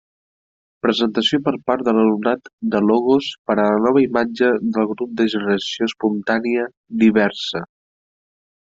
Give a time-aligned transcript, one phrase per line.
[0.85, 5.29] Presentació per part de l'alumnat de logos per a la nova imatge del grup de
[5.37, 6.69] Generació Espontània
[7.05, 7.65] «DIVERSA».